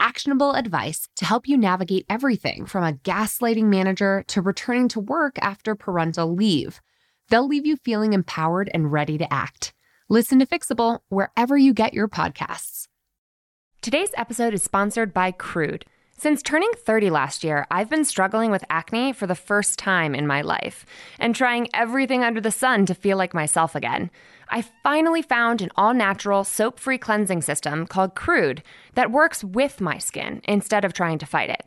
[0.00, 5.38] actionable advice to help you navigate everything from a gaslighting manager to returning to work
[5.40, 6.80] after parental leave.
[7.28, 9.72] They'll leave you feeling empowered and ready to act.
[10.08, 12.86] Listen to Fixable wherever you get your podcasts.
[13.82, 15.84] Today's episode is sponsored by Crude.
[16.18, 20.26] Since turning 30 last year, I've been struggling with acne for the first time in
[20.26, 20.86] my life
[21.18, 24.10] and trying everything under the sun to feel like myself again.
[24.48, 28.62] I finally found an all natural, soap free cleansing system called Crude
[28.94, 31.66] that works with my skin instead of trying to fight it.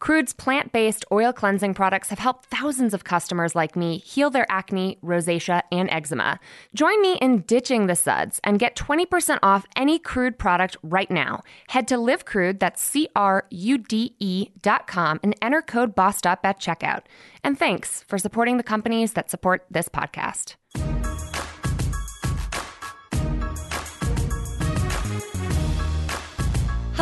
[0.00, 4.50] Crude's plant based oil cleansing products have helped thousands of customers like me heal their
[4.50, 6.40] acne, rosacea, and eczema.
[6.74, 11.42] Join me in ditching the suds and get 20% off any Crude product right now.
[11.68, 16.26] Head to livecrude, that's C R U D E dot com, and enter code BOSSED
[16.26, 17.02] UP at checkout.
[17.44, 20.54] And thanks for supporting the companies that support this podcast.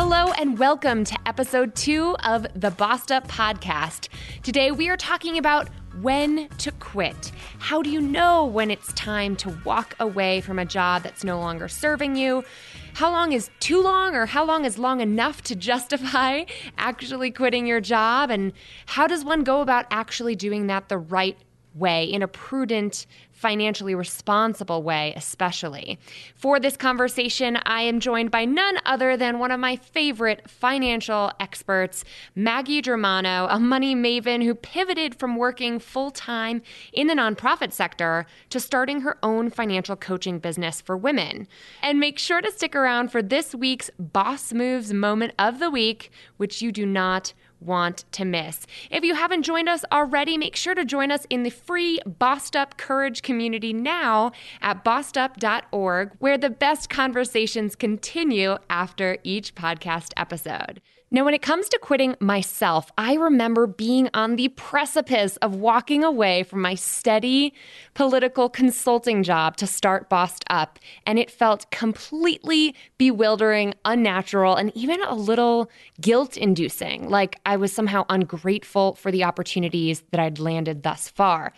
[0.01, 4.07] Hello and welcome to episode two of the Up podcast.
[4.43, 5.67] Today we are talking about
[5.99, 7.33] when to quit.
[7.57, 11.37] How do you know when it's time to walk away from a job that's no
[11.37, 12.45] longer serving you?
[12.93, 16.45] How long is too long, or how long is long enough to justify
[16.77, 18.31] actually quitting your job?
[18.31, 18.53] And
[18.85, 21.37] how does one go about actually doing that the right
[21.75, 23.05] way in a prudent,
[23.39, 25.97] financially responsible way, especially.
[26.35, 31.31] For this conversation, I am joined by none other than one of my favorite financial
[31.39, 32.03] experts,
[32.35, 38.25] Maggie Germano, a money maven who pivoted from working full time in the nonprofit sector
[38.49, 41.47] to starting her own financial coaching business for women.
[41.81, 46.11] And make sure to stick around for this week's Boss Moves moment of the week,
[46.35, 48.65] which you do not want to miss.
[48.89, 52.55] If you haven't joined us already, make sure to join us in the free Bossed
[52.55, 54.31] Up Courage community now
[54.61, 60.81] at bossedup.org, where the best conversations continue after each podcast episode.
[61.11, 66.03] Now, when it comes to quitting myself, I remember being on the precipice of walking
[66.03, 67.51] away from my steady
[67.95, 70.77] political consulting job to start Bossed Up,
[71.07, 77.73] and it felt completely bewildering, unnatural, and even a little guilt inducing, like I was
[77.73, 81.53] somehow ungrateful for the opportunities that I'd landed thus far.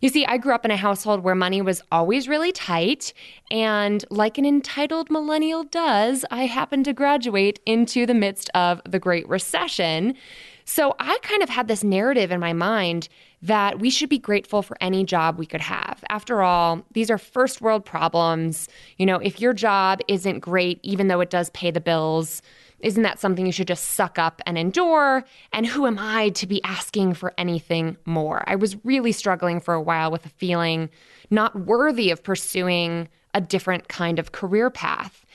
[0.00, 3.12] You see, I grew up in a household where money was always really tight.
[3.50, 8.98] And like an entitled millennial does, I happened to graduate into the midst of the
[8.98, 10.14] Great Recession.
[10.64, 13.08] So I kind of had this narrative in my mind
[13.40, 16.04] that we should be grateful for any job we could have.
[16.10, 18.68] After all, these are first world problems.
[18.98, 22.42] You know, if your job isn't great, even though it does pay the bills,
[22.80, 25.24] isn't that something you should just suck up and endure?
[25.52, 28.44] And who am I to be asking for anything more?
[28.46, 30.90] I was really struggling for a while with a feeling
[31.30, 35.26] not worthy of pursuing a different kind of career path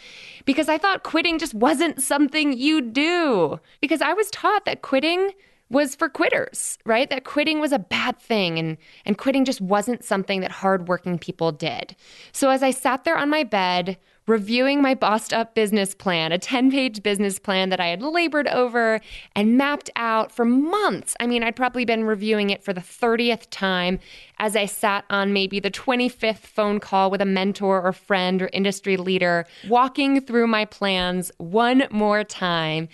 [0.46, 3.60] because I thought quitting just wasn't something you do.
[3.82, 5.32] Because I was taught that quitting
[5.70, 7.10] was for quitters, right?
[7.10, 11.52] That quitting was a bad thing and and quitting just wasn't something that hardworking people
[11.52, 11.96] did.
[12.32, 13.98] So as I sat there on my bed
[14.28, 18.48] reviewing my bossed up business plan, a 10 page business plan that I had labored
[18.48, 19.02] over
[19.36, 21.16] and mapped out for months.
[21.20, 24.00] I mean, I'd probably been reviewing it for the 30th time
[24.40, 28.50] as I sat on maybe the 25th phone call with a mentor or friend or
[28.54, 32.88] industry leader, walking through my plans one more time.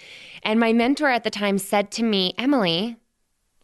[0.43, 2.97] And my mentor at the time said to me, Emily,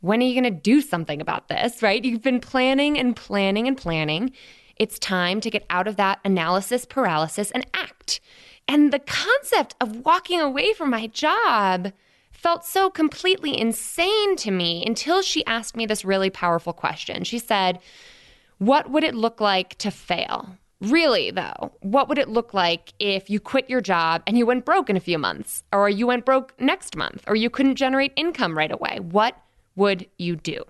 [0.02, 2.04] when are you going to do something about this, right?
[2.04, 4.32] You've been planning and planning and planning.
[4.78, 8.20] It's time to get out of that analysis paralysis and act.
[8.68, 11.94] And the concept of walking away from my job
[12.32, 17.24] felt so completely insane to me until she asked me this really powerful question.
[17.24, 17.80] She said,
[18.58, 20.58] What would it look like to fail?
[20.82, 24.66] Really, though, what would it look like if you quit your job and you went
[24.66, 28.12] broke in a few months, or you went broke next month, or you couldn't generate
[28.16, 29.00] income right away?
[29.00, 29.38] What
[29.76, 30.64] would you do?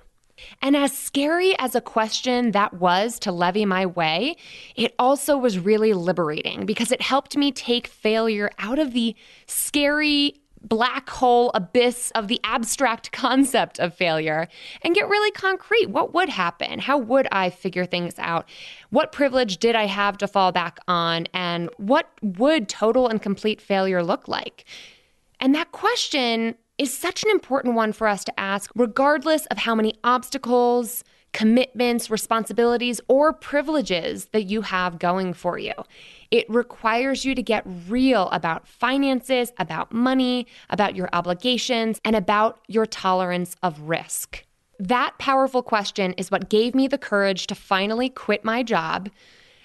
[0.62, 4.36] And as scary as a question that was to levy my way,
[4.76, 9.16] it also was really liberating because it helped me take failure out of the
[9.48, 14.48] scary black hole abyss of the abstract concept of failure
[14.82, 15.90] and get really concrete.
[15.90, 16.80] What would happen?
[16.80, 18.48] How would I figure things out?
[18.90, 21.28] What privilege did I have to fall back on?
[21.34, 24.66] And what would total and complete failure look like?
[25.40, 29.75] And that question is such an important one for us to ask, regardless of how
[29.75, 35.74] many obstacles, commitments, responsibilities, or privileges that you have going for you.
[36.31, 42.60] It requires you to get real about finances, about money, about your obligations, and about
[42.68, 44.45] your tolerance of risk.
[44.80, 49.10] That powerful question is what gave me the courage to finally quit my job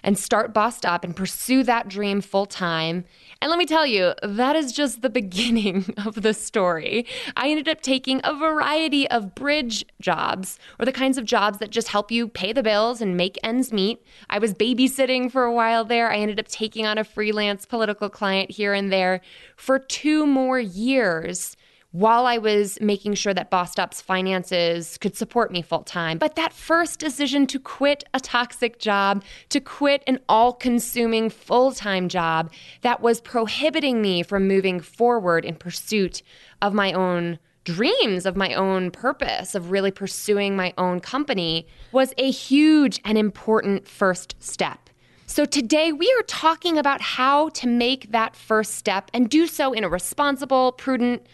[0.03, 3.05] and start Bossed Up and pursue that dream full time.
[3.43, 7.07] And let me tell you, that is just the beginning of the story.
[7.37, 11.71] I ended up taking a variety of bridge jobs, or the kinds of jobs that
[11.71, 14.05] just help you pay the bills and make ends meet.
[14.29, 16.11] I was babysitting for a while there.
[16.11, 19.21] I ended up taking on a freelance political client here and there
[19.57, 21.57] for two more years
[21.93, 26.19] while I was making sure that Bossed Up's finances could support me full time.
[26.19, 31.73] But that first decision to quit a toxic job, to quit an all consuming full
[31.73, 32.53] time job
[32.83, 36.23] that was prohibiting me from moving forward in pursuit
[36.63, 42.15] of my own dreams of my own purpose of really pursuing my own company was
[42.17, 44.89] a huge and important first step.
[45.27, 49.73] So, today we are talking about how to make that first step and do so
[49.73, 51.25] in a responsible, prudent,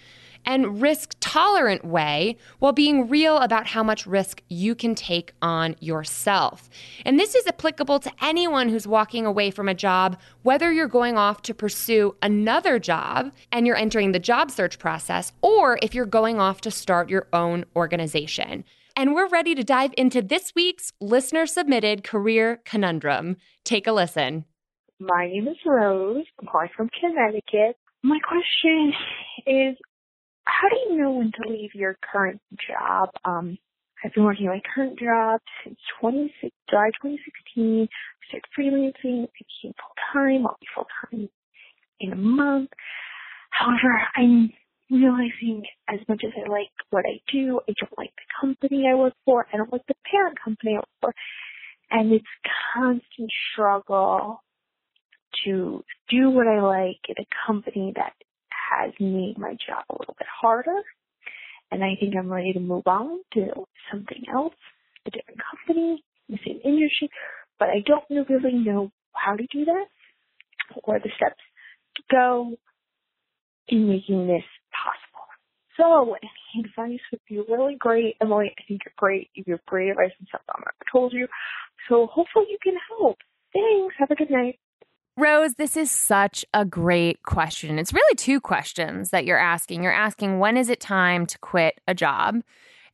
[0.46, 5.76] and risk tolerant way while being real about how much risk you can take on
[5.80, 6.70] yourself.
[7.04, 11.18] And this is applicable to anyone who's walking away from a job, whether you're going
[11.18, 16.06] off to pursue another job and you're entering the job search process, or if you're
[16.06, 18.64] going off to start your own organization.
[18.98, 23.36] And we're ready to dive into this week's listener submitted career conundrum.
[23.64, 24.46] Take a listen.
[24.98, 26.24] My name is Rose.
[26.40, 27.76] I'm calling from Connecticut.
[28.02, 28.94] My question
[29.46, 29.76] is
[30.46, 33.10] how do you know when to leave your current job?
[33.24, 33.58] Um,
[34.04, 37.88] I've been working my current job since 26, July 2016.
[37.88, 39.24] I started freelancing.
[39.24, 40.46] I became full time.
[40.46, 41.28] I'll be full time
[42.00, 42.70] in a month.
[43.50, 44.50] However, I'm
[44.90, 48.94] realizing as much as I like what I do, I don't like the company I
[48.94, 49.46] work for.
[49.52, 51.14] I don't like the parent company I work for.
[51.90, 52.24] And it's
[52.74, 54.42] constant struggle
[55.44, 58.12] to do what I like in a company that
[58.70, 60.82] has made my job a little bit harder.
[61.70, 63.46] And I think I'm ready to move on to
[63.90, 64.54] something else,
[65.06, 67.10] a different company, the same industry.
[67.58, 69.86] But I don't really know how to do that
[70.84, 71.40] or the steps
[71.96, 72.56] to go
[73.68, 75.26] in making this possible.
[75.76, 78.16] So any advice would be really great.
[78.20, 79.30] Emily, I think you're great.
[79.34, 81.26] You give great advice and stuff I've told you.
[81.88, 83.18] So hopefully you can help.
[83.52, 83.94] Thanks.
[83.98, 84.58] Have a good night.
[85.18, 87.78] Rose, this is such a great question.
[87.78, 89.82] It's really two questions that you're asking.
[89.82, 92.42] You're asking, when is it time to quit a job?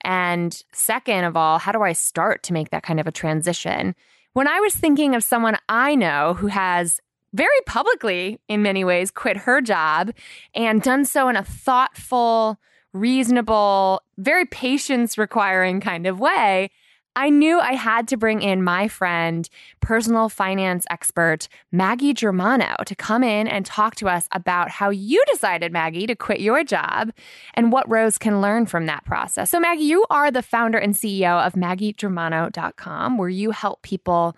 [0.05, 3.97] And second of all, how do I start to make that kind of a transition?
[4.35, 7.01] When I was thinking of someone I know who has
[7.35, 10.13] very publicly, in many ways, quit her job
[10.55, 12.57] and done so in a thoughtful,
[12.93, 16.71] reasonable, very patience requiring kind of way,
[17.15, 19.49] I knew I had to bring in my friend,
[19.81, 25.23] personal finance expert, Maggie Germano, to come in and talk to us about how you
[25.31, 27.13] decided, Maggie, to quit your job
[27.53, 29.51] and what Rose can learn from that process.
[29.51, 34.35] So, Maggie, you are the founder and CEO of MaggieGermano.com, where you help people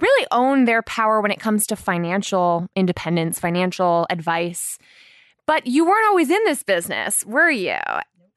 [0.00, 4.78] really own their power when it comes to financial independence, financial advice.
[5.46, 7.78] But you weren't always in this business, were you?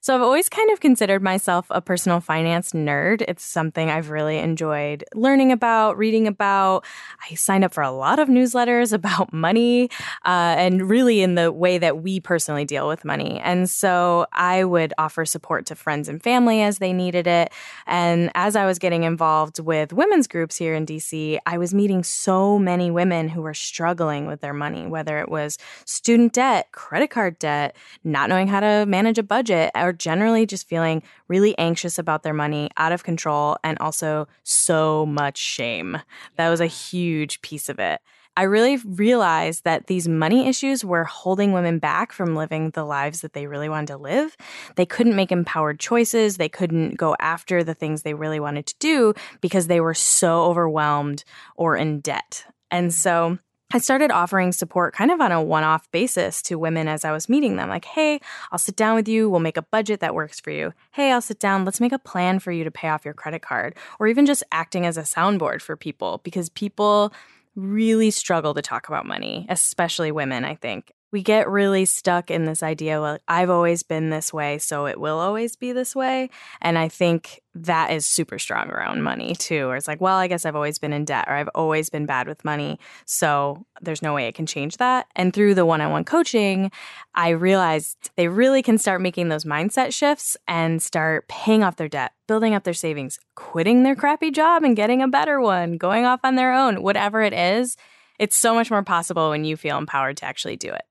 [0.03, 3.23] So I've always kind of considered myself a personal finance nerd.
[3.27, 6.85] It's something I've really enjoyed learning about, reading about.
[7.29, 9.91] I signed up for a lot of newsletters about money
[10.25, 13.39] uh, and really in the way that we personally deal with money.
[13.41, 17.53] And so I would offer support to friends and family as they needed it.
[17.85, 22.03] And as I was getting involved with women's groups here in DC, I was meeting
[22.03, 27.11] so many women who were struggling with their money, whether it was student debt, credit
[27.11, 31.57] card debt, not knowing how to manage a budget, or are generally just feeling really
[31.57, 35.97] anxious about their money, out of control, and also so much shame.
[36.37, 37.99] That was a huge piece of it.
[38.37, 43.19] I really realized that these money issues were holding women back from living the lives
[43.21, 44.37] that they really wanted to live.
[44.77, 46.37] They couldn't make empowered choices.
[46.37, 50.43] They couldn't go after the things they really wanted to do because they were so
[50.43, 51.25] overwhelmed
[51.57, 52.45] or in debt.
[52.71, 53.37] And so
[53.73, 57.11] I started offering support kind of on a one off basis to women as I
[57.11, 57.69] was meeting them.
[57.69, 58.19] Like, hey,
[58.51, 59.29] I'll sit down with you.
[59.29, 60.73] We'll make a budget that works for you.
[60.91, 61.63] Hey, I'll sit down.
[61.63, 63.75] Let's make a plan for you to pay off your credit card.
[63.99, 67.13] Or even just acting as a soundboard for people because people
[67.55, 70.91] really struggle to talk about money, especially women, I think.
[71.11, 74.99] We get really stuck in this idea well i've always been this way so it
[74.99, 76.29] will always be this way.
[76.61, 80.27] And i think that is super strong around money too or it's like well i
[80.27, 84.01] guess i've always been in debt or i've always been bad with money so there's
[84.01, 85.07] no way it can change that.
[85.15, 86.71] And through the one-on-one coaching
[87.13, 91.89] i realized they really can start making those mindset shifts and start paying off their
[91.89, 96.05] debt building up their savings quitting their crappy job and getting a better one going
[96.05, 97.75] off on their own whatever it is.
[98.19, 100.83] It's so much more possible when you feel empowered to actually do it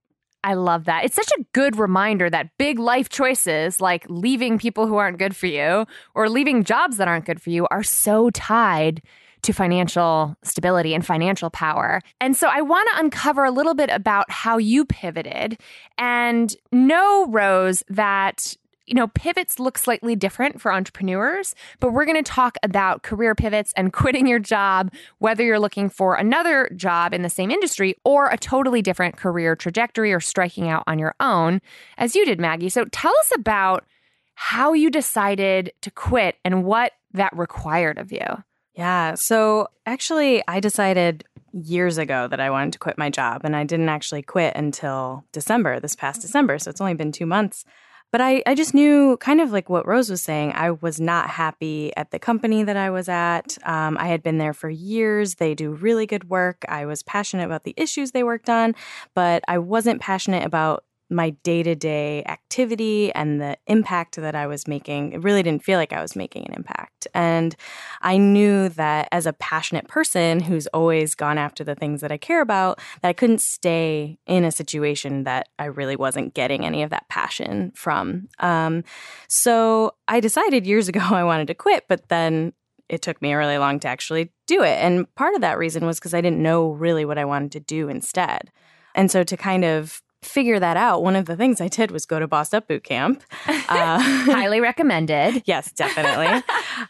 [0.43, 1.05] I love that.
[1.05, 5.37] It's such a good reminder that big life choices like leaving people who aren't good
[5.37, 9.03] for you or leaving jobs that aren't good for you are so tied
[9.43, 12.01] to financial stability and financial power.
[12.21, 15.59] And so I want to uncover a little bit about how you pivoted
[15.99, 18.57] and know, Rose, that
[18.91, 23.37] you know, pivots look slightly different for entrepreneurs, but we're going to talk about career
[23.37, 27.97] pivots and quitting your job, whether you're looking for another job in the same industry
[28.05, 31.61] or a totally different career trajectory or striking out on your own,
[31.99, 32.69] as you did, Maggie.
[32.69, 33.87] So tell us about
[34.35, 38.27] how you decided to quit and what that required of you.
[38.75, 39.15] Yeah.
[39.15, 43.63] So actually, I decided years ago that I wanted to quit my job, and I
[43.65, 46.59] didn't actually quit until December, this past December.
[46.59, 47.65] So it's only been two months.
[48.13, 50.53] But I, I just knew kind of like what Rose was saying.
[50.55, 53.57] I was not happy at the company that I was at.
[53.65, 55.37] Um, I had been there for years.
[55.37, 56.65] They do really good work.
[56.69, 58.75] I was passionate about the issues they worked on,
[59.15, 64.47] but I wasn't passionate about my day to day activity and the impact that I
[64.47, 65.13] was making.
[65.13, 67.09] It really didn't feel like I was making an impact.
[67.15, 67.57] And
[68.01, 72.17] I knew that as a passionate person who's always gone after the things that I
[72.17, 76.83] care about, that I couldn't stay in a situation that I really wasn't getting any
[76.83, 78.29] of that passion from.
[78.39, 78.85] Um,
[79.29, 82.53] so I decided years ago I wanted to quit, but then
[82.89, 84.77] it took me really long to actually do it.
[84.79, 87.61] And part of that reason was because I didn't know really what I wanted to
[87.61, 88.51] do instead.
[88.97, 92.05] And so to kind of figure that out, one of the things I did was
[92.07, 93.23] go to Bossed Up Boot Camp.
[93.71, 95.45] Uh, Highly recommended.
[95.47, 96.43] yes, definitely.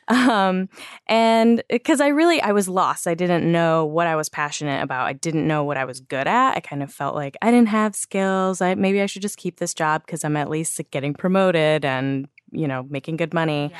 [0.08, 0.66] um,
[1.06, 3.06] and because I really I was lost.
[3.06, 5.06] I didn't know what I was passionate about.
[5.06, 6.56] I didn't know what I was good at.
[6.56, 8.62] I kind of felt like I didn't have skills.
[8.62, 12.28] I maybe I should just keep this job because I'm at least getting promoted and
[12.52, 13.70] you know making good money.
[13.70, 13.78] Yeah.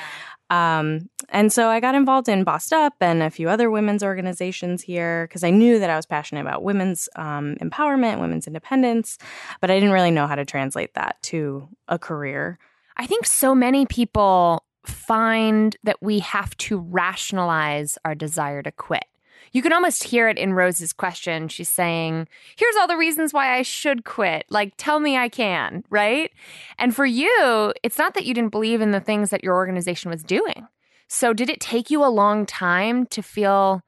[0.51, 4.81] Um, and so I got involved in Bossed Up and a few other women's organizations
[4.81, 9.17] here because I knew that I was passionate about women's um, empowerment, women's independence,
[9.61, 12.59] but I didn't really know how to translate that to a career.
[12.97, 19.05] I think so many people find that we have to rationalize our desire to quit.
[19.51, 21.47] You can almost hear it in Rose's question.
[21.47, 24.45] She's saying, Here's all the reasons why I should quit.
[24.49, 26.31] Like, tell me I can, right?
[26.79, 30.09] And for you, it's not that you didn't believe in the things that your organization
[30.09, 30.67] was doing.
[31.07, 33.81] So, did it take you a long time to feel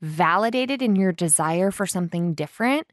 [0.00, 2.86] validated in your desire for something different?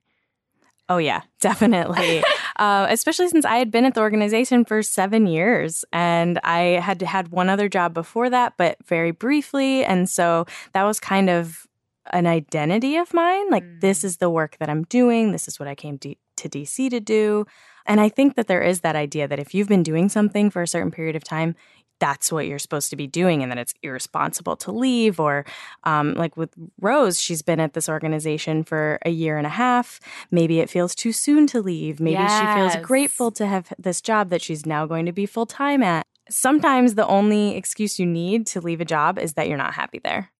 [0.89, 2.23] Oh, yeah, definitely.
[2.57, 7.01] uh, especially since I had been at the organization for seven years and I had
[7.01, 9.83] had one other job before that, but very briefly.
[9.83, 11.66] And so that was kind of
[12.11, 13.49] an identity of mine.
[13.49, 13.81] Like, mm.
[13.81, 15.31] this is the work that I'm doing.
[15.31, 17.45] This is what I came to, to DC to do.
[17.85, 20.61] And I think that there is that idea that if you've been doing something for
[20.61, 21.55] a certain period of time,
[21.99, 25.45] that's what you're supposed to be doing and that it's irresponsible to leave or
[25.83, 29.99] um, like with rose she's been at this organization for a year and a half
[30.31, 32.39] maybe it feels too soon to leave maybe yes.
[32.39, 36.05] she feels grateful to have this job that she's now going to be full-time at
[36.29, 39.99] sometimes the only excuse you need to leave a job is that you're not happy
[40.03, 40.31] there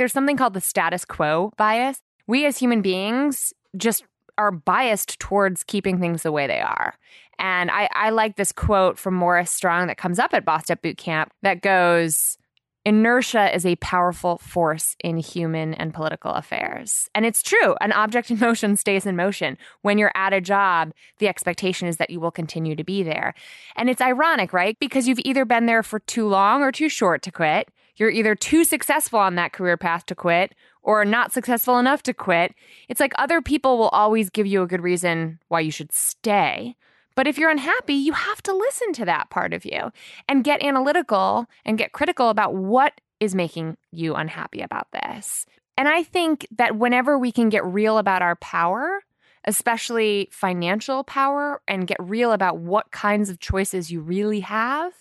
[0.00, 2.00] there's something called the status quo bias.
[2.26, 4.02] We as human beings just
[4.38, 6.94] are biased towards keeping things the way they are.
[7.38, 10.96] And I, I like this quote from Maurice Strong that comes up at Up Boot
[10.96, 12.38] Camp that goes,
[12.86, 17.10] Inertia is a powerful force in human and political affairs.
[17.14, 17.76] And it's true.
[17.82, 19.58] An object in motion stays in motion.
[19.82, 23.34] When you're at a job, the expectation is that you will continue to be there.
[23.76, 24.78] And it's ironic, right?
[24.80, 27.68] Because you've either been there for too long or too short to quit.
[28.00, 32.14] You're either too successful on that career path to quit or not successful enough to
[32.14, 32.54] quit.
[32.88, 36.76] It's like other people will always give you a good reason why you should stay.
[37.14, 39.92] But if you're unhappy, you have to listen to that part of you
[40.26, 45.44] and get analytical and get critical about what is making you unhappy about this.
[45.76, 49.04] And I think that whenever we can get real about our power,
[49.44, 54.99] especially financial power, and get real about what kinds of choices you really have,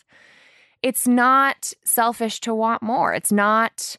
[0.82, 3.14] it's not selfish to want more.
[3.14, 3.98] It's not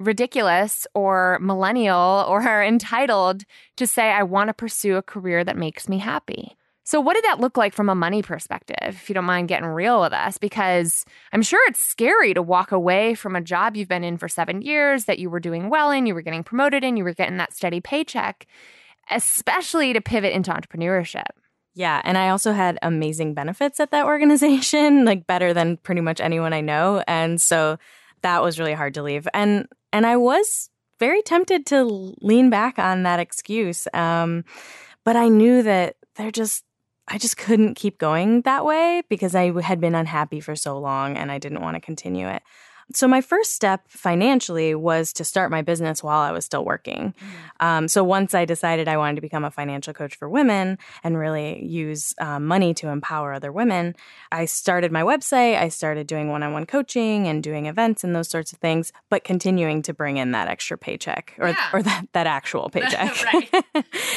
[0.00, 3.44] ridiculous or millennial or entitled
[3.76, 6.54] to say, I want to pursue a career that makes me happy.
[6.84, 9.66] So, what did that look like from a money perspective, if you don't mind getting
[9.66, 10.38] real with us?
[10.38, 11.04] Because
[11.34, 14.62] I'm sure it's scary to walk away from a job you've been in for seven
[14.62, 17.36] years that you were doing well in, you were getting promoted in, you were getting
[17.36, 18.46] that steady paycheck.
[19.10, 21.24] especially to pivot into entrepreneurship.
[21.74, 26.20] Yeah, and I also had amazing benefits at that organization, like better than pretty much
[26.20, 27.78] anyone I know, and so
[28.22, 29.28] that was really hard to leave.
[29.32, 31.84] And and I was very tempted to
[32.20, 33.86] lean back on that excuse.
[33.94, 34.44] Um,
[35.04, 36.64] but I knew that there just
[37.06, 41.16] I just couldn't keep going that way because I had been unhappy for so long
[41.16, 42.42] and I didn't want to continue it.
[42.94, 47.14] So, my first step financially was to start my business while I was still working.
[47.60, 47.64] Mm.
[47.64, 51.18] Um, so, once I decided I wanted to become a financial coach for women and
[51.18, 53.94] really use um, money to empower other women,
[54.32, 55.58] I started my website.
[55.58, 58.92] I started doing one on one coaching and doing events and those sorts of things,
[59.10, 61.68] but continuing to bring in that extra paycheck or, yeah.
[61.72, 63.14] or that, that actual paycheck.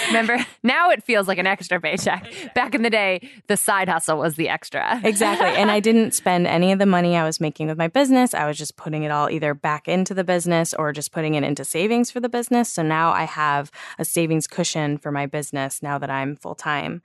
[0.07, 2.31] Remember, now it feels like an extra paycheck.
[2.55, 5.01] Back in the day, the side hustle was the extra.
[5.03, 5.49] exactly.
[5.49, 8.33] And I didn't spend any of the money I was making with my business.
[8.33, 11.43] I was just putting it all either back into the business or just putting it
[11.43, 12.71] into savings for the business.
[12.71, 17.01] So now I have a savings cushion for my business now that I'm full time.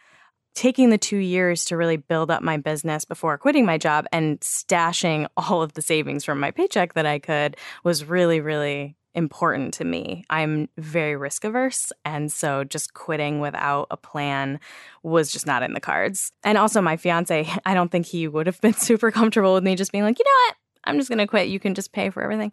[0.55, 4.39] Taking the two years to really build up my business before quitting my job and
[4.41, 9.73] stashing all of the savings from my paycheck that I could was really, really important
[9.75, 10.25] to me.
[10.29, 11.91] I'm very risk averse.
[12.05, 14.61] And so just quitting without a plan
[15.03, 16.31] was just not in the cards.
[16.45, 19.75] And also, my fiance, I don't think he would have been super comfortable with me
[19.75, 20.57] just being like, you know what?
[20.87, 21.49] I'm just going to quit.
[21.49, 22.53] You can just pay for everything.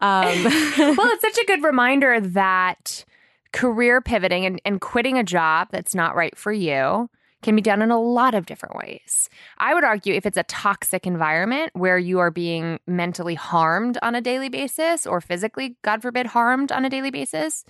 [0.00, 0.44] Um.
[0.44, 3.04] well, it's such a good reminder that
[3.52, 7.08] career pivoting and, and quitting a job that's not right for you
[7.42, 9.28] can be done in a lot of different ways.
[9.58, 14.14] I would argue if it's a toxic environment where you are being mentally harmed on
[14.14, 17.64] a daily basis or physically, God forbid, harmed on a daily basis,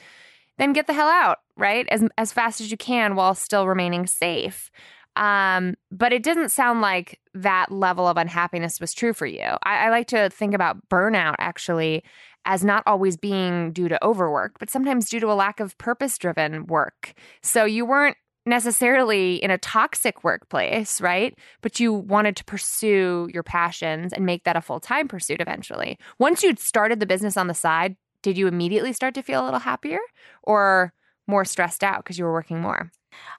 [0.59, 1.87] then get the hell out, right?
[1.91, 4.71] As as fast as you can while still remaining safe.
[5.17, 9.45] Um, but it doesn't sound like that level of unhappiness was true for you.
[9.63, 12.03] I, I like to think about burnout actually
[12.45, 16.19] as not always being due to overwork, but sometimes due to a lack of purpose
[16.19, 17.15] driven work.
[17.43, 21.39] So you weren't necessarily in a toxic workplace, right?
[21.61, 25.99] But you wanted to pursue your passions and make that a full time pursuit eventually.
[26.19, 29.45] Once you'd started the business on the side, did you immediately start to feel a
[29.45, 29.99] little happier
[30.43, 30.93] or
[31.27, 32.91] more stressed out because you were working more?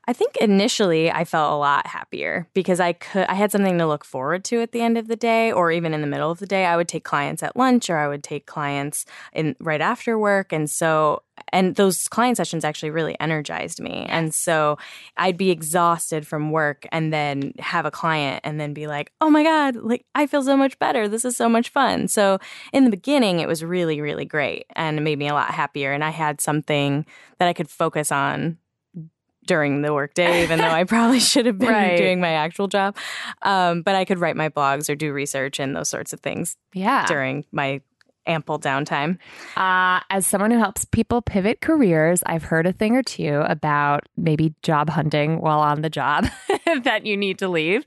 [0.06, 3.88] I think initially I felt a lot happier because I could I had something to
[3.88, 6.40] look forward to at the end of the day or even in the middle of
[6.40, 6.66] the day.
[6.66, 10.52] I would take clients at lunch or I would take clients in right after work
[10.52, 14.06] and so and those client sessions actually really energized me.
[14.08, 14.78] And so
[15.18, 19.30] I'd be exhausted from work and then have a client and then be like, "Oh
[19.30, 21.08] my god, like I feel so much better.
[21.08, 22.40] This is so much fun." So
[22.74, 25.94] in the beginning it was really really great and it made me a lot happier
[25.94, 27.06] and I had something
[27.40, 28.58] that I could focus on
[29.46, 31.98] during the workday, even though I probably should have been right.
[31.98, 32.96] doing my actual job.
[33.42, 36.58] Um, but I could write my blogs or do research and those sorts of things.
[36.74, 37.06] Yeah.
[37.06, 37.82] During my
[38.26, 39.18] ample downtime.
[39.56, 44.08] Uh, as someone who helps people pivot careers, I've heard a thing or two about
[44.16, 46.28] maybe job hunting while on the job
[46.84, 47.84] that you need to leave,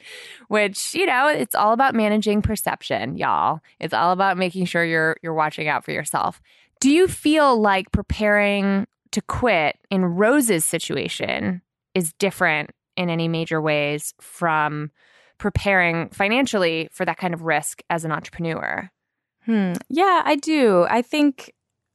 [0.48, 3.60] which, you know, it's all about managing perception, y'all.
[3.80, 6.40] It's all about making sure you're you're watching out for yourself.
[6.80, 11.62] Do you feel like preparing to quit in Rose's situation
[11.94, 14.90] is different in any major ways from
[15.38, 18.90] preparing financially for that kind of risk as an entrepreneur.
[19.44, 19.74] Hmm.
[19.88, 20.86] Yeah, I do.
[20.88, 21.52] I think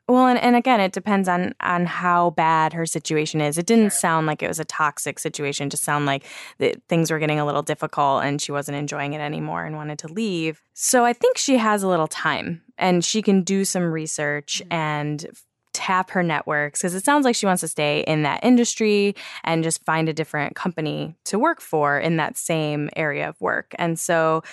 [0.07, 3.57] well, and, and again, it depends on on how bad her situation is.
[3.57, 3.99] It didn't sure.
[3.99, 5.67] sound like it was a toxic situation.
[5.67, 6.25] It Just sound like
[6.57, 9.99] that things were getting a little difficult, and she wasn't enjoying it anymore and wanted
[9.99, 10.61] to leave.
[10.73, 14.73] So I think she has a little time, and she can do some research mm-hmm.
[14.73, 15.25] and
[15.73, 19.63] tap her networks because it sounds like she wants to stay in that industry and
[19.63, 23.73] just find a different company to work for in that same area of work.
[23.77, 24.43] And so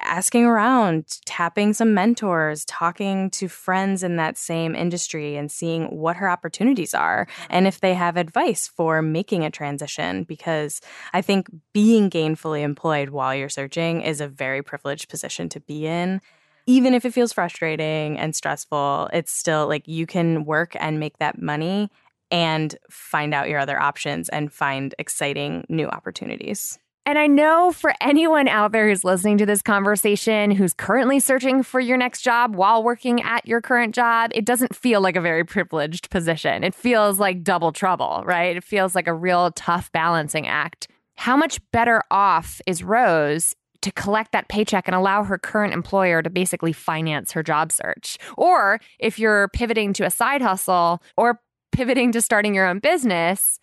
[0.00, 6.16] asking around, tapping some mentors, talking to friends in that same industry and seeing what
[6.16, 10.80] her opportunities are and if they have advice for making a transition because
[11.12, 15.86] I think being gainfully employed while you're searching is a very privileged position to be
[15.86, 16.20] in
[16.68, 21.16] even if it feels frustrating and stressful, it's still like you can work and make
[21.16, 21.90] that money
[22.30, 26.78] and find out your other options and find exciting new opportunities.
[27.06, 31.62] And I know for anyone out there who's listening to this conversation who's currently searching
[31.62, 35.22] for your next job while working at your current job, it doesn't feel like a
[35.22, 36.64] very privileged position.
[36.64, 38.58] It feels like double trouble, right?
[38.58, 40.86] It feels like a real tough balancing act.
[41.16, 46.22] How much better off is Rose to collect that paycheck and allow her current employer
[46.22, 48.18] to basically finance her job search.
[48.36, 51.40] Or if you're pivoting to a side hustle or
[51.72, 53.60] pivoting to starting your own business,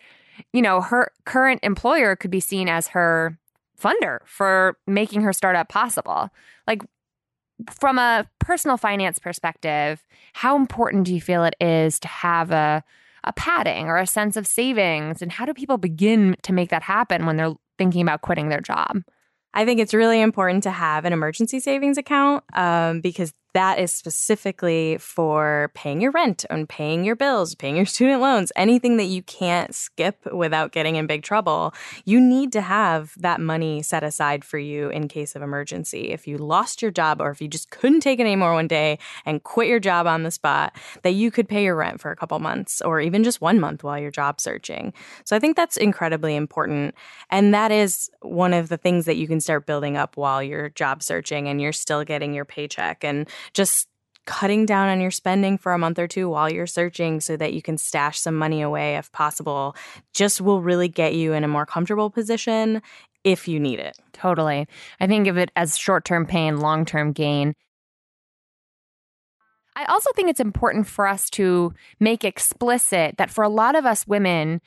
[0.54, 3.38] you know, her current employer could be seen as her
[3.82, 6.30] funder for making her startup possible.
[6.68, 6.82] Like
[7.72, 12.84] from a personal finance perspective, how important do you feel it is to have a
[13.26, 15.22] a padding or a sense of savings?
[15.22, 18.62] And how do people begin to make that happen when they're thinking about quitting their
[18.62, 19.02] job?
[19.56, 23.90] I think it's really important to have an emergency savings account um, because that is
[23.94, 29.06] specifically for paying your rent and paying your bills, paying your student loans, anything that
[29.06, 31.74] you can't skip without getting in big trouble.
[32.04, 36.12] You need to have that money set aside for you in case of emergency.
[36.12, 39.00] If you lost your job or if you just couldn't take it anymore one day
[39.26, 42.16] and quit your job on the spot, that you could pay your rent for a
[42.18, 44.94] couple months or even just one month while you're job searching.
[45.24, 46.94] So I think that's incredibly important.
[47.30, 50.72] And that is one of the things that you can start building up while you're
[50.72, 53.06] job searching and you're still getting your paycheck.
[53.06, 53.88] And just
[54.26, 57.54] cutting down on your spending for a month or two while you're searching so that
[57.54, 59.76] you can stash some money away if possible
[60.14, 62.82] just will really get you in a more comfortable position
[63.24, 63.98] if you need it.
[64.14, 64.68] Totally.
[65.00, 67.54] I think of it as short term pain, long term gain.
[69.76, 73.86] I also think it's important for us to make explicit that for a lot of
[73.86, 74.62] us women,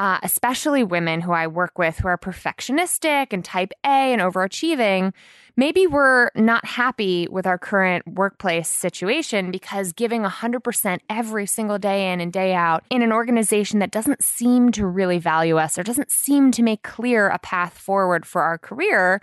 [0.00, 5.12] uh, especially women who I work with who are perfectionistic and type A and overachieving,
[5.58, 12.10] maybe we're not happy with our current workplace situation because giving 100% every single day
[12.10, 15.82] in and day out in an organization that doesn't seem to really value us or
[15.82, 19.20] doesn't seem to make clear a path forward for our career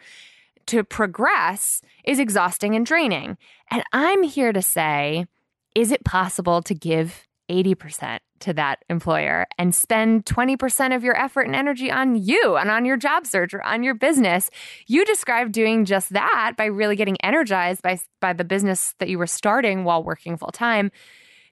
[0.68, 3.36] to progress is exhausting and draining.
[3.72, 5.26] And I'm here to say,
[5.74, 11.48] is it possible to give 80% to that employer and spend 20% of your effort
[11.48, 14.50] and energy on you and on your job search or on your business.
[14.88, 19.18] You described doing just that by really getting energized by, by the business that you
[19.18, 20.92] were starting while working full time.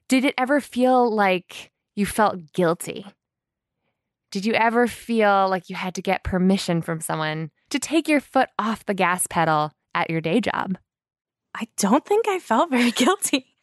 [0.08, 3.06] Did it ever feel like you felt guilty?
[4.30, 8.20] Did you ever feel like you had to get permission from someone to take your
[8.20, 10.78] foot off the gas pedal at your day job?
[11.54, 13.55] I don't think I felt very guilty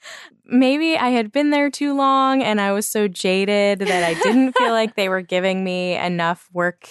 [0.46, 4.54] maybe I had been there too long and I was so jaded that I didn't
[4.58, 6.90] feel like they were giving me enough work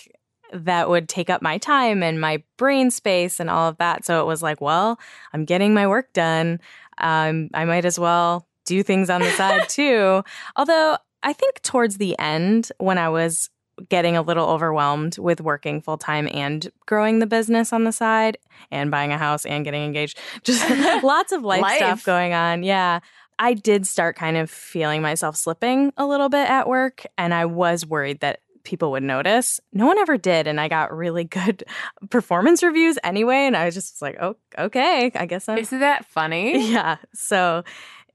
[0.52, 4.04] that would take up my time and my brain space and all of that.
[4.04, 4.98] So it was like, well,
[5.32, 6.60] I'm getting my work done.
[6.98, 10.22] Um, I might as well do things on the side too.
[10.56, 13.48] Although I think towards the end, when I was
[13.88, 18.38] getting a little overwhelmed with working full time and growing the business on the side
[18.70, 20.18] and buying a house and getting engaged.
[20.44, 20.68] Just
[21.02, 22.62] lots of life, life, stuff going on.
[22.62, 23.00] Yeah.
[23.38, 27.46] I did start kind of feeling myself slipping a little bit at work, and I
[27.46, 29.58] was worried that people would notice.
[29.72, 31.64] No one ever did, and I got really good
[32.10, 33.46] performance reviews anyway.
[33.46, 36.70] And I was just like, "Oh, okay, I guess I'm." Isn't that funny?
[36.70, 36.96] Yeah.
[37.14, 37.64] So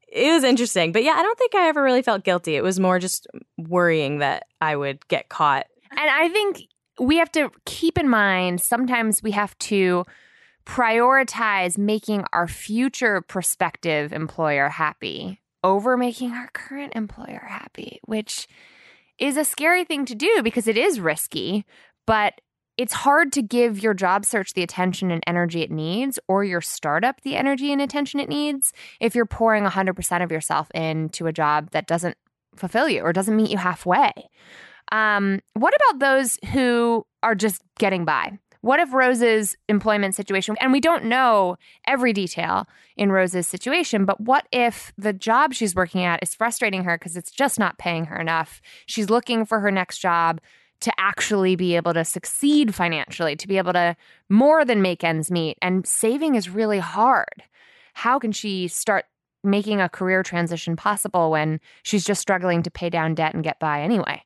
[0.07, 0.91] it was interesting.
[0.91, 2.55] But yeah, I don't think I ever really felt guilty.
[2.55, 5.67] It was more just worrying that I would get caught.
[5.91, 6.61] And I think
[6.99, 10.03] we have to keep in mind sometimes we have to
[10.65, 18.47] prioritize making our future prospective employer happy over making our current employer happy, which
[19.17, 21.65] is a scary thing to do because it is risky.
[22.05, 22.41] But
[22.77, 26.61] it's hard to give your job search the attention and energy it needs or your
[26.61, 31.33] startup the energy and attention it needs if you're pouring 100% of yourself into a
[31.33, 32.17] job that doesn't
[32.55, 34.11] fulfill you or doesn't meet you halfway.
[34.91, 38.39] Um, what about those who are just getting by?
[38.61, 44.19] What if Rose's employment situation, and we don't know every detail in Rose's situation, but
[44.19, 48.05] what if the job she's working at is frustrating her because it's just not paying
[48.05, 48.61] her enough?
[48.85, 50.41] She's looking for her next job
[50.81, 53.95] to actually be able to succeed financially, to be able to
[54.29, 55.57] more than make ends meet.
[55.61, 57.43] And saving is really hard.
[57.93, 59.05] How can she start
[59.43, 63.59] making a career transition possible when she's just struggling to pay down debt and get
[63.59, 64.23] by anyway?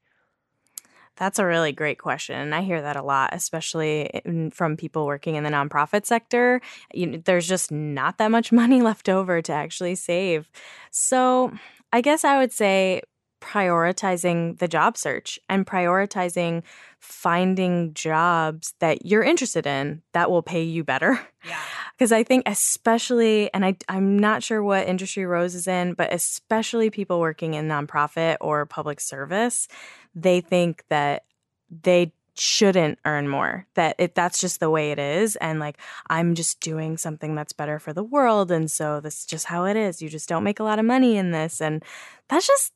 [1.18, 2.52] That's a really great question.
[2.52, 6.62] I hear that a lot, especially from people working in the nonprofit sector.
[6.94, 10.50] You there's just not that much money left over to actually save.
[10.90, 11.52] So,
[11.94, 13.02] I guess I would say
[13.42, 16.64] prioritizing the job search and prioritizing
[17.00, 21.20] finding jobs that you're interested in that will pay you better.
[21.46, 21.60] Yeah.
[21.98, 26.12] Because I think, especially, and I, I'm not sure what industry Rose is in, but
[26.12, 29.68] especially people working in nonprofit or public service,
[30.16, 31.26] they think that
[31.70, 35.78] they shouldn't earn more that it that's just the way it is and like
[36.10, 39.66] i'm just doing something that's better for the world and so this is just how
[39.66, 41.84] it is you just don't make a lot of money in this and
[42.30, 42.72] that's just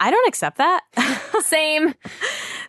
[0.00, 0.82] I don't accept that.
[1.42, 1.94] Same.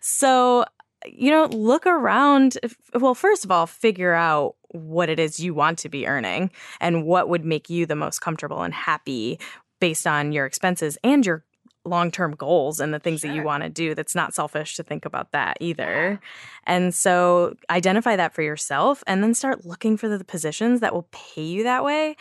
[0.01, 0.65] so,
[1.05, 2.57] you know, look around.
[2.93, 7.05] Well, first of all, figure out what it is you want to be earning and
[7.05, 9.39] what would make you the most comfortable and happy
[9.79, 11.43] based on your expenses and your
[11.85, 13.29] long term goals and the things sure.
[13.29, 13.95] that you want to do.
[13.95, 16.11] That's not selfish to think about that either.
[16.11, 16.17] Yeah.
[16.65, 21.07] And so identify that for yourself and then start looking for the positions that will
[21.11, 22.15] pay you that way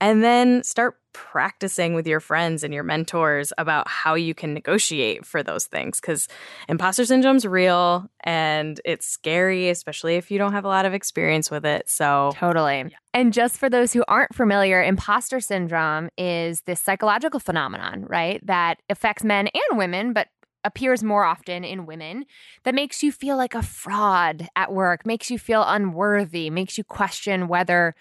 [0.00, 5.24] and then start practicing with your friends and your mentors about how you can negotiate
[5.24, 6.28] for those things because
[6.68, 11.50] imposter syndrome's real and it's scary especially if you don't have a lot of experience
[11.50, 12.94] with it so totally.
[13.14, 18.82] And just for those who aren't familiar imposter syndrome is this psychological phenomenon right that
[18.90, 20.28] affects men and women but
[20.64, 22.26] appears more often in women
[22.64, 26.84] that makes you feel like a fraud at work makes you feel unworthy makes you
[26.84, 27.94] question whether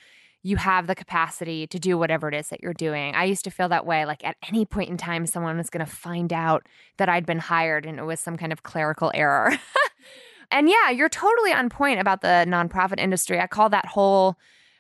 [0.46, 3.16] you have the capacity to do whatever it is that you're doing.
[3.16, 4.06] I used to feel that way.
[4.06, 7.40] Like at any point in time, someone was going to find out that I'd been
[7.40, 9.58] hired and it was some kind of clerical error.
[10.52, 13.40] and yeah, you're totally on point about the nonprofit industry.
[13.40, 14.38] I call that whole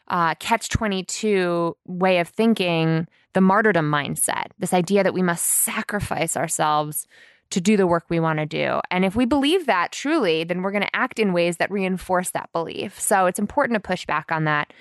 [0.08, 6.38] uh, catch 22 way of thinking the martyrdom mindset, this idea that we must sacrifice
[6.38, 7.08] ourselves
[7.49, 8.82] to do the work we want to do.
[8.91, 12.30] And if we believe that truly, then we're going to act in ways that reinforce
[12.32, 13.01] that belief.
[13.01, 14.71] So it's important to push back on that.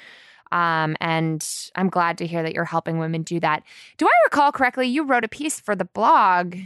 [0.55, 3.64] Um, and I'm glad to hear that you're helping women do that.
[3.99, 4.87] Do I recall correctly?
[4.87, 6.57] You wrote a piece for the blog,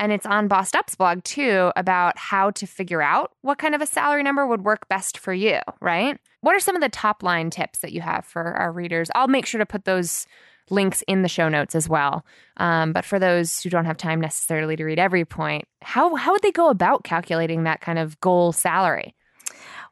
[0.00, 3.80] and it's on Bossed Up's blog too, about how to figure out what kind of
[3.80, 6.18] a salary number would work best for you, right?
[6.40, 9.08] What are some of the top line tips that you have for our readers?
[9.14, 10.26] I'll make sure to put those
[10.70, 12.26] links in the show notes as well.
[12.56, 16.32] Um, but for those who don't have time necessarily to read every point, how how
[16.32, 19.14] would they go about calculating that kind of goal salary?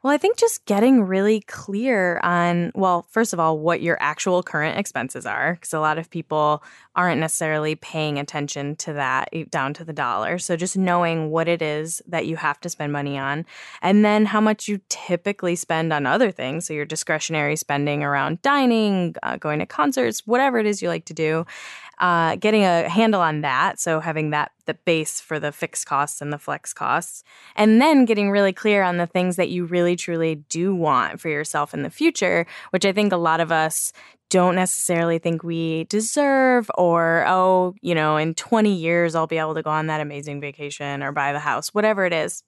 [0.03, 4.43] Well, I think just getting really clear on, well, first of all, what your actual
[4.43, 6.63] current expenses are, because a lot of people
[6.95, 10.37] aren't necessarily paying attention to that down to the dollar.
[10.37, 13.45] So just knowing what it is that you have to spend money on,
[13.81, 16.67] and then how much you typically spend on other things.
[16.67, 21.05] So your discretionary spending around dining, uh, going to concerts, whatever it is you like
[21.05, 21.45] to do
[21.99, 23.79] uh, getting a handle on that.
[23.79, 27.23] So having that the base for the fixed costs and the flex costs,
[27.55, 31.29] and then getting really clear on the things that you really truly do want for
[31.29, 33.93] yourself in the future, which I think a lot of us
[34.29, 39.55] don't necessarily think we deserve or oh you know in 20 years i'll be able
[39.55, 42.43] to go on that amazing vacation or buy the house whatever it is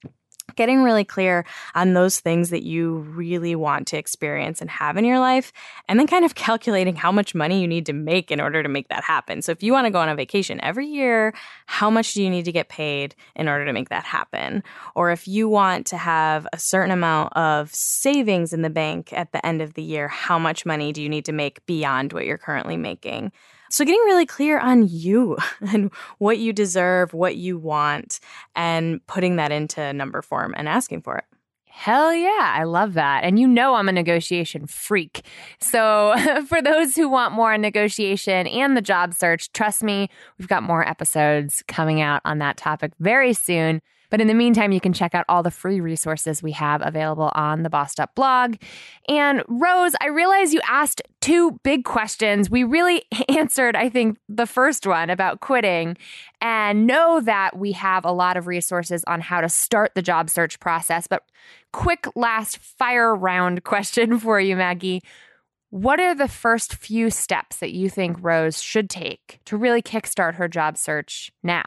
[0.60, 5.06] getting really clear on those things that you really want to experience and have in
[5.06, 5.54] your life,
[5.88, 8.67] and then kind of calculating how much money you need to make in order to
[8.67, 9.41] make that happen.
[9.41, 11.34] So, if you want to go on a vacation every year,
[11.65, 14.62] how much do you need to get paid in order to make that happen?
[14.95, 19.32] Or if you want to have a certain amount of savings in the bank at
[19.32, 22.26] the end of the year, how much money do you need to make beyond what
[22.26, 23.32] you're currently making?
[23.70, 28.20] So, getting really clear on you and what you deserve, what you want,
[28.56, 31.26] and putting that into number form and asking for it.
[31.66, 33.24] Hell yeah, I love that.
[33.24, 35.26] And you know, I'm a negotiation freak.
[35.62, 36.14] So,
[36.48, 40.64] for those who want more on negotiation and the job search, trust me, we've got
[40.64, 43.82] more episodes coming out on that topic very soon.
[44.10, 47.32] But in the meantime, you can check out all the free resources we have available
[47.36, 48.56] on the Bossed Up blog.
[49.08, 52.50] And Rose, I realize you asked two big questions.
[52.50, 55.98] We really answered, I think, the first one about quitting
[56.41, 60.30] and know that we have a lot of resources on how to start the job
[60.30, 61.08] search process.
[61.08, 61.24] But
[61.72, 65.02] quick last fire round question for you, Maggie.
[65.72, 70.36] What are the first few steps that you think Rose should take to really kickstart
[70.36, 71.63] her job search now?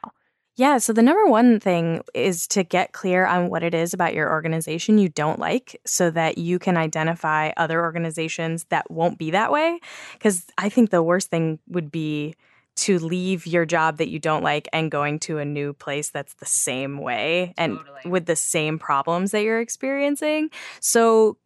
[0.57, 0.79] Yeah.
[0.79, 4.31] So, the number one thing is to get clear on what it is about your
[4.31, 9.51] organization you don't like so that you can identify other organizations that won't be that
[9.51, 9.81] way.
[10.13, 12.35] Because I think the worst thing would be
[12.75, 16.35] to leave your job that you don't like and going to a new place that's
[16.35, 18.11] the same way and totally.
[18.11, 20.51] with the same problems that you're experiencing.
[20.81, 21.39] So,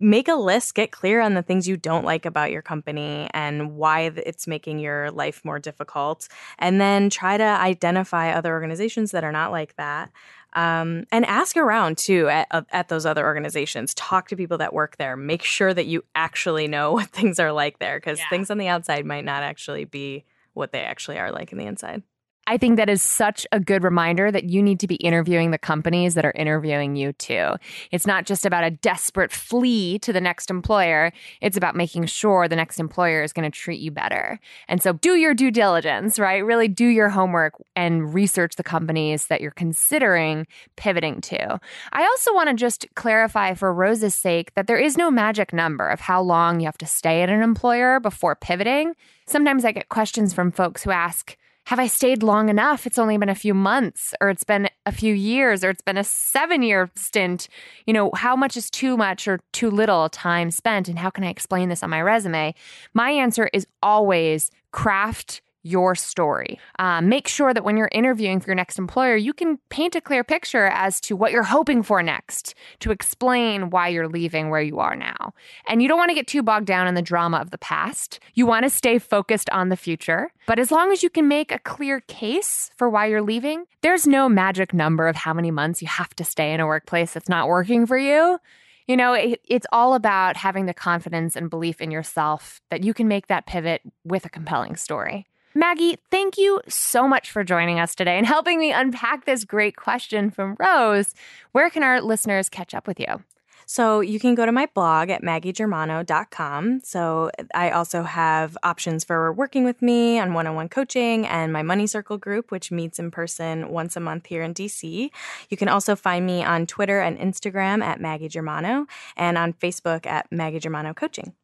[0.00, 3.76] make a list, get clear on the things you don't like about your company and
[3.76, 6.26] why it's making your life more difficult.
[6.58, 10.10] And then try to identify other organizations that are not like that.
[10.54, 13.94] Um, and ask around too at, at those other organizations.
[13.94, 15.16] Talk to people that work there.
[15.16, 18.28] Make sure that you actually know what things are like there because yeah.
[18.30, 21.66] things on the outside might not actually be what they actually are like in the
[21.66, 22.02] inside.
[22.46, 25.58] I think that is such a good reminder that you need to be interviewing the
[25.58, 27.54] companies that are interviewing you too.
[27.92, 32.48] It's not just about a desperate flee to the next employer, it's about making sure
[32.48, 34.40] the next employer is going to treat you better.
[34.68, 36.44] And so do your due diligence, right?
[36.44, 41.60] Really do your homework and research the companies that you're considering pivoting to.
[41.92, 45.88] I also want to just clarify for Rose's sake that there is no magic number
[45.88, 48.94] of how long you have to stay at an employer before pivoting.
[49.26, 51.36] Sometimes I get questions from folks who ask,
[51.70, 52.84] have I stayed long enough?
[52.84, 55.96] It's only been a few months, or it's been a few years, or it's been
[55.96, 57.48] a seven year stint.
[57.86, 60.88] You know, how much is too much or too little time spent?
[60.88, 62.56] And how can I explain this on my resume?
[62.92, 66.58] My answer is always craft your story.
[66.78, 70.00] Uh, make sure that when you're interviewing for your next employer, you can paint a
[70.00, 74.62] clear picture as to what you're hoping for next to explain why you're leaving where
[74.62, 75.34] you are now.
[75.68, 78.20] And you don't want to get too bogged down in the drama of the past.
[78.34, 80.30] You want to stay focused on the future.
[80.46, 84.06] But as long as you can make a clear case for why you're leaving, there's
[84.06, 87.28] no magic number of how many months you have to stay in a workplace that's
[87.28, 88.38] not working for you.
[88.86, 92.92] You know, it, it's all about having the confidence and belief in yourself that you
[92.92, 95.26] can make that pivot with a compelling story.
[95.54, 99.76] Maggie, thank you so much for joining us today and helping me unpack this great
[99.76, 101.14] question from Rose.
[101.52, 103.24] Where can our listeners catch up with you?
[103.66, 106.80] So you can go to my blog at maggiegermano.com.
[106.82, 111.52] So I also have options for working with me on one on one coaching and
[111.52, 115.10] my Money Circle group, which meets in person once a month here in DC.
[115.48, 118.86] You can also find me on Twitter and Instagram at Maggie Germano
[119.16, 121.34] and on Facebook at Maggie Germano Coaching.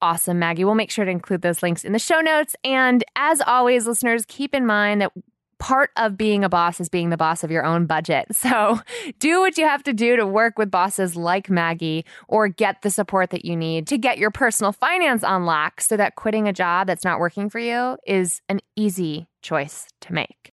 [0.00, 0.64] Awesome, Maggie.
[0.64, 2.54] We'll make sure to include those links in the show notes.
[2.64, 5.12] And as always, listeners, keep in mind that
[5.58, 8.26] part of being a boss is being the boss of your own budget.
[8.38, 8.80] So
[9.18, 12.90] do what you have to do to work with bosses like Maggie or get the
[12.90, 16.52] support that you need to get your personal finance on lock so that quitting a
[16.52, 20.52] job that's not working for you is an easy choice to make.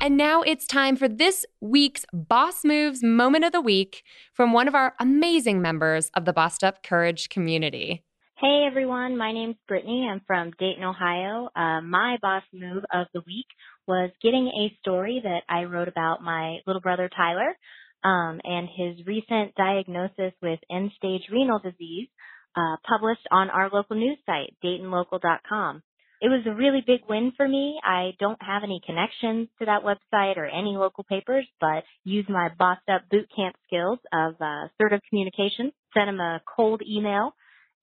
[0.00, 4.68] And now it's time for this week's Boss Moves Moment of the Week from one
[4.68, 8.04] of our amazing members of the Bossed Up Courage community.
[8.36, 10.08] Hey everyone, my name's Brittany.
[10.08, 11.48] I'm from Dayton, Ohio.
[11.56, 13.46] Uh, my boss move of the week
[13.88, 17.56] was getting a story that I wrote about my little brother Tyler
[18.04, 22.08] um, and his recent diagnosis with end-stage renal disease
[22.56, 25.82] uh, published on our local news site, DaytonLocal.com
[26.20, 27.78] it was a really big win for me.
[27.84, 32.48] I don't have any connections to that website or any local papers, but used my
[32.58, 37.34] bossed up boot camp skills of uh, assertive communication, sent them a cold email,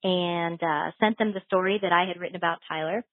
[0.04, 3.06] and uh, sent them the story that I had written about Tyler.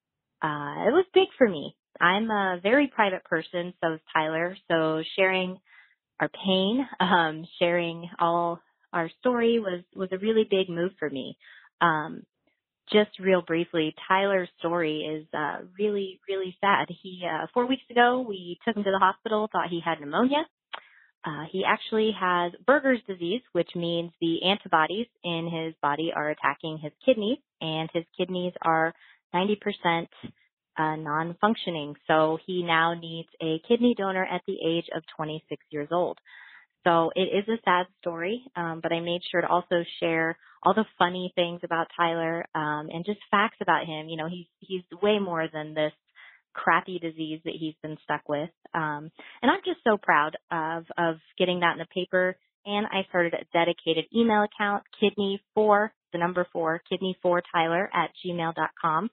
[0.42, 1.76] Uh, it was big for me.
[2.00, 4.56] I'm a very private person, so is Tyler.
[4.68, 5.58] So sharing
[6.18, 8.60] our pain, um, sharing all
[8.92, 11.36] our story was was a really big move for me.
[11.80, 12.24] Um,
[12.92, 16.86] just real briefly, Tyler's story is uh, really, really sad.
[16.88, 20.46] He uh, four weeks ago we took him to the hospital, thought he had pneumonia.
[21.24, 26.78] Uh, he actually has Berger's disease, which means the antibodies in his body are attacking
[26.78, 28.92] his kidneys, and his kidneys are
[29.32, 30.08] 90%
[30.78, 31.94] uh, non-functioning.
[32.08, 36.18] So he now needs a kidney donor at the age of 26 years old.
[36.84, 40.74] So it is a sad story, um, but I made sure to also share all
[40.74, 44.08] the funny things about Tyler um, and just facts about him.
[44.08, 45.92] You know, he's he's way more than this
[46.54, 48.50] crappy disease that he's been stuck with.
[48.74, 52.36] Um, and I'm just so proud of of getting that in the paper.
[52.64, 57.90] And I started a dedicated email account, kidney four, the number four, kidney four Tyler
[57.92, 59.10] at gmail.com.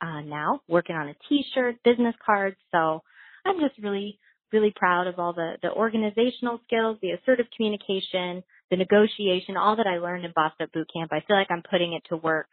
[0.00, 2.56] Uh, now working on a t-shirt, business cards.
[2.72, 3.02] So
[3.44, 4.18] I'm just really
[4.52, 9.86] really proud of all the, the organizational skills, the assertive communication, the negotiation, all that
[9.86, 11.12] I learned in Up Boot Camp.
[11.12, 12.48] I feel like I'm putting it to work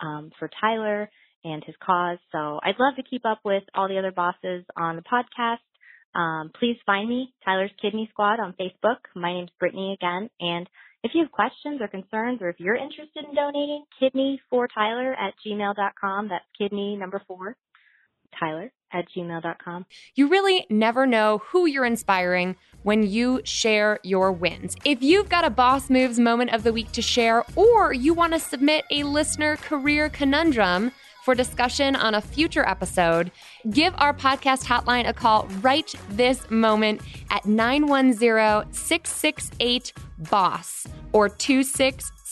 [0.00, 1.10] um, for Tyler
[1.44, 2.18] and his cause.
[2.32, 5.58] So I'd love to keep up with all the other bosses on the podcast.
[6.18, 8.98] Um, please find me, Tyler's Kidney Squad on Facebook.
[9.14, 10.30] My name's Brittany again.
[10.40, 10.68] And
[11.02, 15.14] if you have questions or concerns, or if you're interested in donating, kidney for Tyler
[15.14, 16.28] at gmail.com.
[16.28, 17.56] That's kidney number four,
[18.40, 19.86] Tyler at gmail.com.
[20.14, 24.76] You really never know who you're inspiring when you share your wins.
[24.84, 28.32] If you've got a Boss Moves moment of the week to share, or you want
[28.32, 30.92] to submit a listener career conundrum,
[31.26, 33.32] for discussion on a future episode,
[33.70, 39.92] give our podcast hotline a call right this moment at 910 668
[40.30, 41.28] BOSS or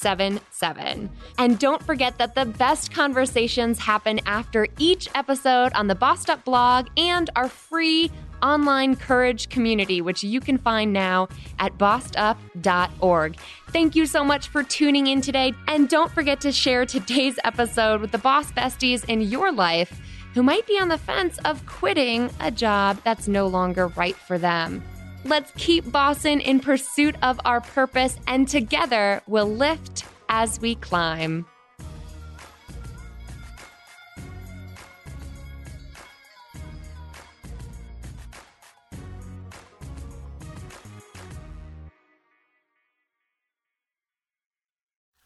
[0.05, 1.11] 2677.
[1.39, 6.45] And don't forget that the best conversations happen after each episode on the Bossed Up
[6.45, 8.11] blog and our free
[8.43, 13.37] online courage community, which you can find now at bossedup.org.
[13.69, 15.55] Thank you so much for tuning in today.
[15.69, 20.01] And don't forget to share today's episode with the boss besties in your life
[20.35, 24.37] who might be on the fence of quitting a job that's no longer right for
[24.37, 24.83] them.
[25.27, 31.47] Let's keep bossing in pursuit of our purpose, and together we'll lift as we climb.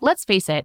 [0.00, 0.64] Let's face it,